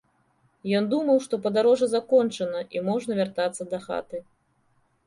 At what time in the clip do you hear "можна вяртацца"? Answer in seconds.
2.89-3.71